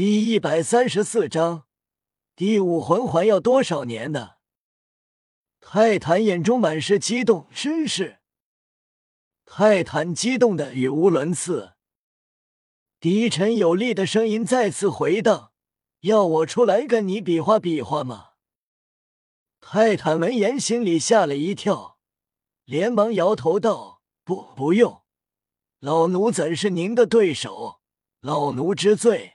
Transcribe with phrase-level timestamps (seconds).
[0.00, 1.64] 第一百三十四章，
[2.36, 4.34] 第五魂环要多少年呢？
[5.58, 8.20] 泰坦眼中满是激动，真是！
[9.44, 11.72] 泰坦激动的语无伦次，
[13.00, 15.50] 低沉有力的声音再次回荡
[16.02, 18.34] ：“要我出来跟你比划比划吗？”
[19.60, 21.98] 泰坦闻言心里吓了一跳，
[22.64, 25.02] 连忙摇头道：“不，不用，
[25.80, 27.80] 老奴怎是您的对手？
[28.20, 29.34] 老奴知罪。”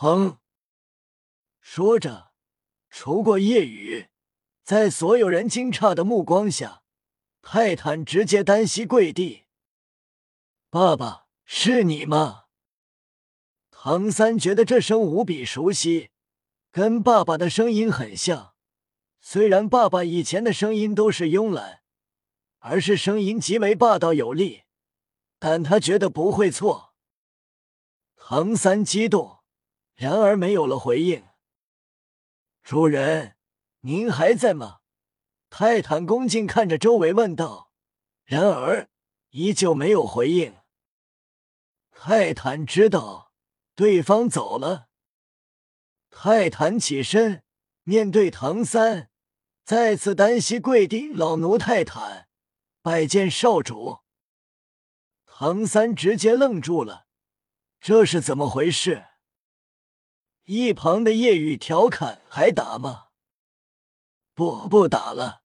[0.00, 0.38] 哼！
[1.60, 2.30] 说着，
[2.88, 4.06] 除过夜雨，
[4.62, 6.84] 在所有人惊诧的目光下，
[7.42, 9.46] 泰坦直接单膝跪地
[10.70, 12.44] ：“爸爸，是你吗？”
[13.72, 16.10] 唐三觉得这声无比熟悉，
[16.70, 18.54] 跟爸爸的声音很像。
[19.20, 21.82] 虽然爸爸以前的声音都是慵懒，
[22.60, 24.62] 而是声音极为霸道有力，
[25.40, 26.94] 但他觉得不会错。
[28.14, 29.37] 唐三激动。
[29.98, 31.26] 然而没有了回应。
[32.62, 33.36] 主人，
[33.80, 34.78] 您还在吗？
[35.50, 37.72] 泰坦恭敬看着周围问道。
[38.24, 38.88] 然而
[39.30, 40.54] 依旧没有回应。
[41.90, 43.32] 泰坦知道
[43.74, 44.88] 对方走了。
[46.10, 47.42] 泰坦起身，
[47.82, 49.10] 面对唐三，
[49.64, 52.28] 再次单膝跪地：“老奴泰坦，
[52.82, 53.98] 拜见少主。”
[55.26, 57.08] 唐三直接愣住了，
[57.80, 59.06] 这是怎么回事？
[60.50, 63.08] 一旁的夜雨调侃：“还打吗
[64.32, 65.42] ？”“不，不打了。”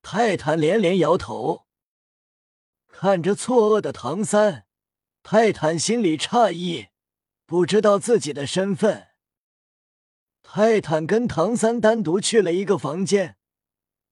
[0.00, 1.66] 泰坦连连摇头。
[2.88, 4.64] 看着错愕的唐三，
[5.22, 6.86] 泰坦心里诧异，
[7.44, 9.08] 不知道自己的身份。
[10.42, 13.36] 泰坦跟唐三单独去了一个房间，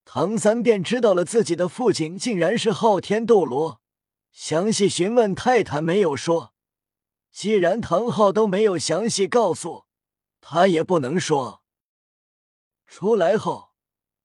[0.05, 3.81] 唐三便知道了自己的父亲竟然是昊天斗罗。
[4.31, 6.53] 详细询问泰坦没有说，
[7.33, 9.88] 既然唐昊都没有详细告诉。
[10.41, 11.63] 他也不能说。
[12.87, 13.73] 出来后，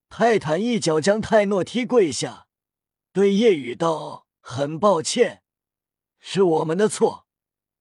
[0.10, 2.48] 泰坦一脚将泰诺踢跪下，
[3.12, 5.44] 对夜雨道：“很抱歉，
[6.20, 7.28] 是我们的错，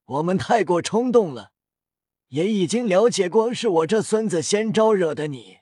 [0.05, 1.53] 我们太过冲动了，
[2.29, 5.59] 也已经了解过，是我这孙子先招惹的你。”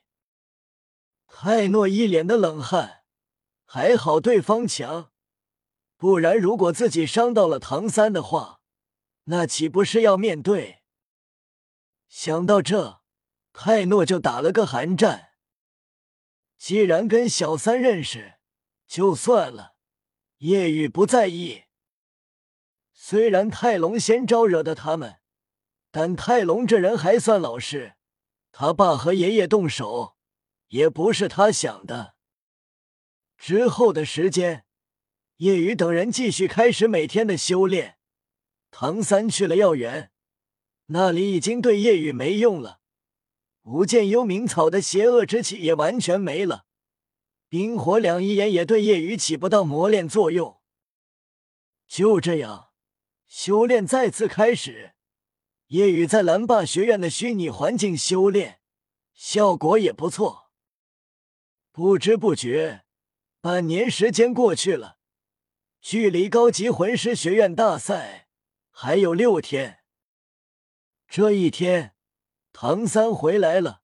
[1.28, 3.04] 泰诺一脸的冷汗，
[3.64, 5.12] 还好对方强，
[5.96, 8.60] 不然如果自己伤到了唐三的话，
[9.24, 10.79] 那岂不是要面对？
[12.10, 13.02] 想到这，
[13.52, 15.30] 泰诺就打了个寒战。
[16.58, 18.40] 既然跟小三认识，
[18.84, 19.76] 就算了。
[20.38, 21.66] 叶雨不在意。
[22.92, 25.20] 虽然泰隆先招惹的他们，
[25.92, 27.94] 但泰隆这人还算老实。
[28.50, 30.16] 他爸和爷爷动手，
[30.68, 32.16] 也不是他想的。
[33.38, 34.66] 之后的时间，
[35.36, 37.98] 叶雨等人继续开始每天的修炼。
[38.72, 40.09] 唐三去了药园。
[40.92, 42.80] 那里已经对夜雨没用了，
[43.62, 46.64] 无间幽冥草的邪恶之气也完全没了，
[47.48, 50.60] 冰火两仪眼也对夜雨起不到磨练作用。
[51.86, 52.70] 就这样，
[53.28, 54.94] 修炼再次开始。
[55.68, 58.60] 夜雨在蓝霸学院的虚拟环境修炼，
[59.14, 60.50] 效果也不错。
[61.70, 62.82] 不知不觉，
[63.40, 64.98] 半年时间过去了，
[65.80, 68.26] 距离高级魂师学院大赛
[68.70, 69.79] 还有六天。
[71.12, 71.96] 这一天，
[72.52, 73.80] 唐三回来了，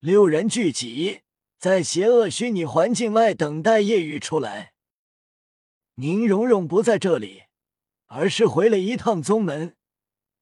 [0.00, 1.20] 六人聚集
[1.56, 4.72] 在邪恶虚拟环境外等待夜雨出来。
[5.94, 7.44] 宁荣荣不在这里，
[8.06, 9.76] 而是回了一趟宗门。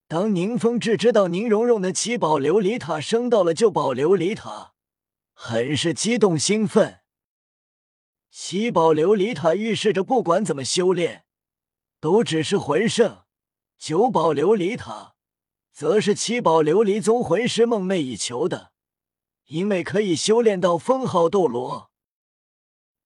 [0.07, 4.73] 当宁风致知道宁荣荣的七宝琉璃塔升到了九宝琉璃塔，
[5.33, 7.01] 很是激动兴奋。
[8.31, 11.25] 七宝琉璃塔预示着不管怎么修炼，
[11.99, 13.27] 都只是魂圣；
[13.77, 15.13] 九宝琉璃塔。
[15.77, 18.71] 则是七宝琉璃宗魂师梦寐以求的，
[19.45, 21.91] 因为可以修炼到封号斗罗。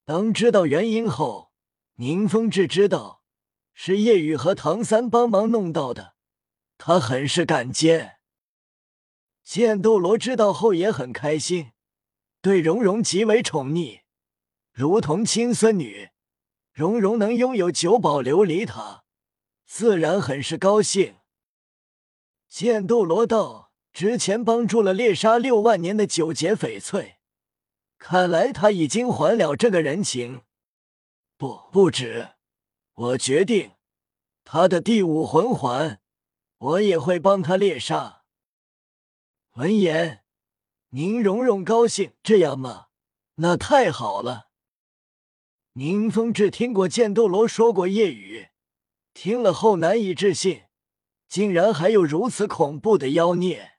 [0.06, 1.52] 当知道原因后，
[1.96, 3.24] 宁风致知道
[3.74, 6.16] 是叶雨和唐三帮忙弄到的，
[6.78, 8.12] 他很是感激。
[9.44, 11.74] 剑斗罗知道后也很开心，
[12.42, 14.04] 对蓉蓉极为宠溺，
[14.72, 16.12] 如同亲孙女。
[16.72, 19.04] 蓉蓉能拥有九宝琉璃塔，
[19.66, 21.18] 自然很是高兴。
[22.51, 27.15] 剑斗罗道之前帮助了猎杀六万年的九劫翡翠，
[27.98, 30.42] 看来他已经还了这个人情。
[31.38, 32.31] 不，不止，
[32.94, 33.71] 我决定，
[34.44, 36.01] 他的第五魂环，
[36.57, 38.24] 我也会帮他猎杀。
[39.54, 40.25] 闻言，
[40.89, 42.88] 宁荣荣高兴，这样吗？
[43.36, 44.50] 那太好了。
[45.74, 48.50] 宁风致听过剑斗罗说过夜雨，
[49.13, 50.63] 听了后难以置信。
[51.31, 53.78] 竟然还有如此恐怖的妖孽。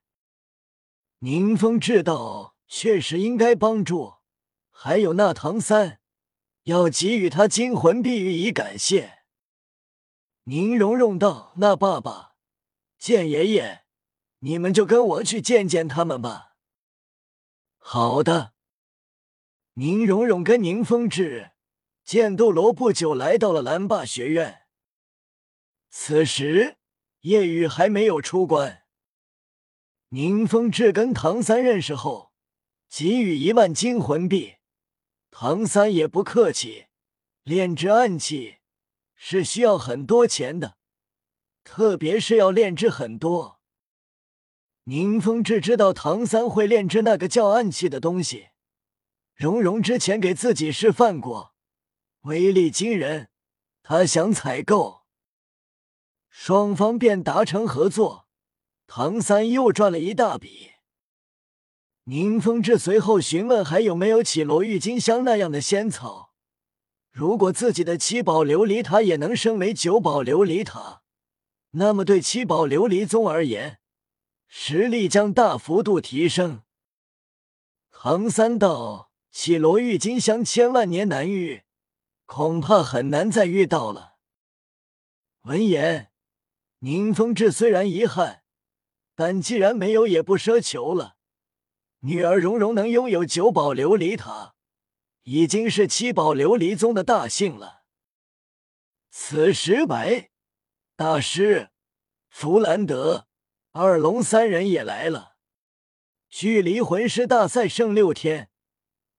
[1.19, 4.15] 宁风致道：“确实应该帮助。
[4.71, 6.01] 还有那唐三，
[6.63, 9.19] 要给予他金魂币予以感谢。”
[10.45, 12.37] 宁荣荣道：“那爸爸、
[12.97, 13.85] 剑爷爷，
[14.39, 16.55] 你们就跟我去见见他们吧。”
[17.77, 18.55] 好的。
[19.75, 21.51] 宁荣荣跟宁风致、
[22.03, 24.63] 剑斗罗不久来到了蓝霸学院。
[25.91, 26.79] 此时
[27.23, 28.85] 叶雨还没有出关。
[30.11, 32.33] 宁风致跟唐三认识后，
[32.89, 34.55] 给予一万金魂币。
[35.31, 36.87] 唐三也不客气，
[37.43, 38.59] 炼制暗器。
[39.25, 40.77] 是需要很多钱的，
[41.63, 43.61] 特别是要炼制很多。
[44.85, 48.49] 宁风致知道唐三会炼制那个叫暗器的东西，
[49.37, 51.55] 蓉蓉之前给自己示范过，
[52.23, 53.31] 威力惊人。
[53.85, 55.02] 他想采购，
[56.35, 58.27] 双方便达成合作。
[58.87, 60.71] 唐三又赚了一大笔。
[62.05, 66.33] 宁风致随后询问还有没有绮罗郁金香那样的仙草。
[67.11, 71.03] 如果自己的七宝琉璃塔也能升为九宝琉璃塔，
[71.73, 73.79] 那么对七宝琉璃宗而言，
[74.49, 76.63] 实力将大幅度提升。
[77.91, 81.63] 唐三道：“绮罗郁金香千万年难遇，
[82.25, 84.17] 恐怕很难再遇到了。”
[85.45, 86.12] 闻言，
[86.85, 88.43] 宁风致虽然遗憾，
[89.15, 91.17] 但既然没有，也不奢求了。
[92.01, 94.55] 女儿蓉蓉能拥有九宝琉璃塔。
[95.25, 97.85] 已经是七宝琉璃宗的大幸了。
[99.09, 100.31] 此时，白
[100.97, 101.71] 大师、
[102.29, 103.29] 弗兰德、
[103.71, 105.37] 二龙三人也来了。
[106.29, 108.51] 距离魂师大赛剩六天，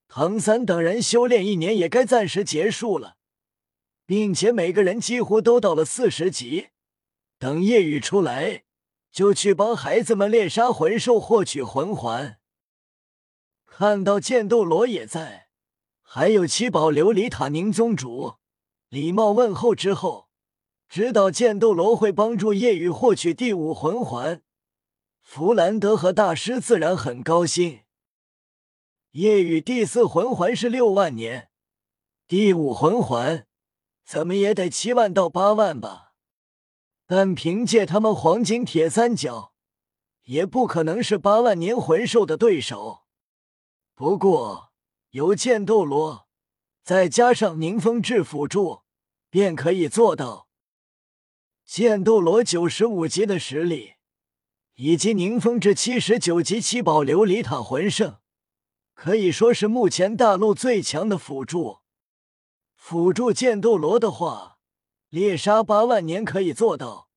[0.09, 3.15] 唐三等人修炼一年也该暂时结束了，
[4.05, 6.71] 并且每个人几乎都到了四十级。
[7.43, 8.63] 等夜雨出来，
[9.11, 12.39] 就去帮孩子们猎杀魂兽，获取魂环。
[13.65, 15.49] 看到剑斗罗也在。
[16.01, 18.35] 还有七宝琉璃塔，宁宗主
[18.87, 20.29] 礼貌问候之后，
[20.87, 24.41] 知道剑斗罗会帮助夜雨获取第五魂环，
[25.21, 27.81] 弗兰德和大师自然很高兴。
[29.11, 31.49] 夜雨第四魂环是六万年，
[32.25, 33.45] 第五魂环
[34.05, 36.12] 怎么也得七万到八万吧？
[37.15, 39.53] 但凭借他们黄金铁三角，
[40.23, 43.03] 也不可能是八万年魂兽的对手。
[43.93, 44.71] 不过。
[45.11, 46.27] 有剑斗罗，
[46.81, 48.81] 再加上宁风致辅助，
[49.29, 50.47] 便可以做到。
[51.63, 53.93] 剑斗罗九十五级的实力，
[54.73, 58.17] 以及宁风致七十九级七宝琉璃塔魂圣，
[58.95, 61.81] 可以说是目前大陆最强的辅助。
[62.73, 64.52] 辅助剑斗罗的话，
[65.13, 67.07] 猎杀八万年可以做到。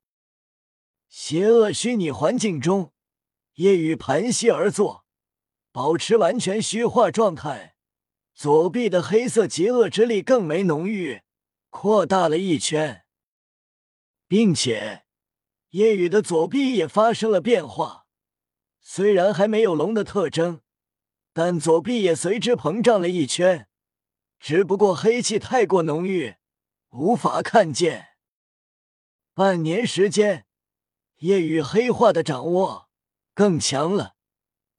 [1.08, 2.92] 邪恶虚拟环境中，
[3.54, 5.06] 夜雨盘膝而坐，
[5.72, 7.74] 保持完全虚化状态。
[8.34, 11.22] 左臂的黑色极恶之力更为浓郁，
[11.70, 13.06] 扩大了一圈，
[14.28, 15.06] 并且
[15.70, 18.04] 夜雨的左臂也发生了变化。
[18.82, 20.60] 虽然还没有龙的特征，
[21.32, 23.68] 但左臂也随之膨胀了一圈。
[24.38, 26.36] 只不过黑气太过浓郁，
[26.90, 28.08] 无法看见。
[29.34, 30.46] 半年时间，
[31.16, 32.88] 夜雨黑化的掌握
[33.34, 34.16] 更强了，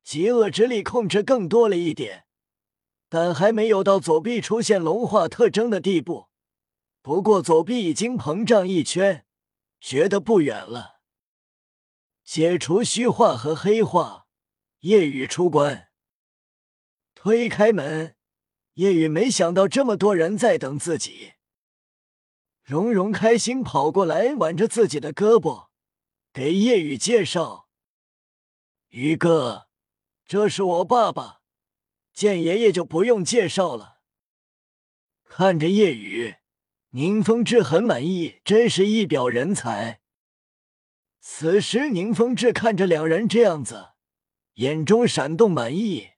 [0.04, 2.26] 极恶之力控制更多了一点。
[3.10, 6.28] 但还没有到左臂出现龙化特征的地步。
[7.02, 9.26] 不过左臂已经膨胀一圈，
[9.80, 11.00] 觉得不远了。
[12.26, 14.28] 解除虚化和黑化，
[14.80, 15.88] 夜雨出关，
[17.16, 18.18] 推开门，
[18.74, 21.36] 夜雨没想到这么多人在等自己。
[22.68, 25.68] 蓉蓉开心跑过来，挽着自己的胳膊，
[26.34, 27.70] 给夜雨介绍
[28.92, 29.70] ：“宇哥，
[30.26, 31.40] 这是我爸爸。”
[32.14, 34.02] 见爷爷就不用介绍了。
[35.24, 36.36] 看着夜雨，
[36.90, 40.02] 宁风致很满意，真是一表人才。
[41.22, 43.92] 此时，宁风致看着两人这样子，
[44.56, 46.10] 眼中闪动满意。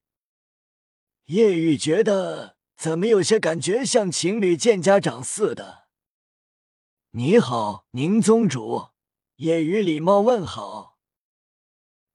[1.26, 5.79] 夜雨觉得怎么有些感觉像情侣见家长似的。
[7.12, 8.90] 你好，宁宗主。
[9.38, 11.00] 夜雨礼貌问好。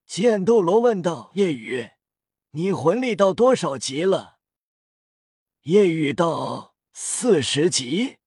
[0.06, 1.90] 剑斗罗问道：“夜雨。”
[2.52, 4.38] 你魂力到多少级了？
[5.62, 8.18] 夜雨到四十级。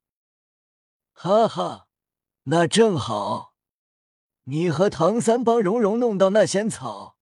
[1.13, 1.87] 哈哈，
[2.43, 3.53] 那正好。
[4.43, 7.17] 你和唐三帮蓉蓉弄到那仙草，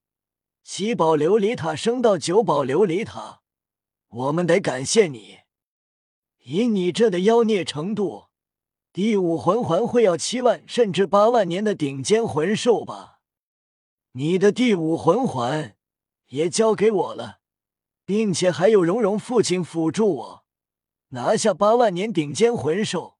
[0.64, 3.44] 七宝琉璃塔升到九宝琉璃塔，
[4.08, 5.42] 我们得感谢你。
[6.40, 8.30] 以你这的妖孽程度，
[8.96, 13.20] 第五魂环会要七万甚至八万年的顶尖魂兽吧？
[14.14, 15.76] 你的第五魂环
[16.28, 17.42] 也交给我了，
[18.06, 20.46] 并且还有蓉蓉父亲辅助我，
[21.10, 23.18] 拿下八万年顶尖魂兽，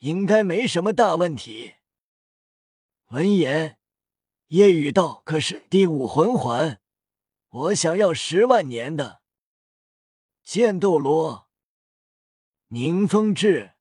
[0.00, 1.76] 应该没什么大问题。
[3.06, 3.78] 闻言，
[4.48, 6.82] 夜雨道：“可是第五魂环，
[7.48, 9.22] 我想要十万年的。”
[10.44, 11.48] 剑斗罗，
[12.68, 13.75] 宁风致。